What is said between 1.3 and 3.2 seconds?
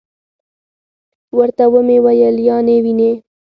ورته ومي ویل: یا نې وینې.